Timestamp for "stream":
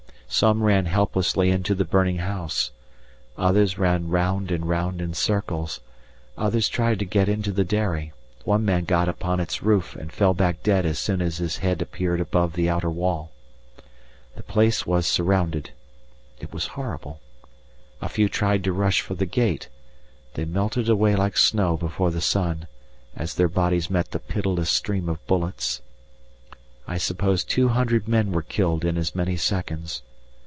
24.69-25.09